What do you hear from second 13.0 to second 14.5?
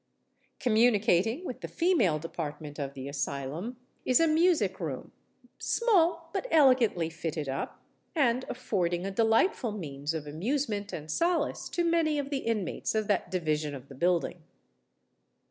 that division of the building.